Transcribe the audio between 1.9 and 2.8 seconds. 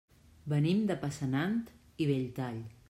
i Belltall.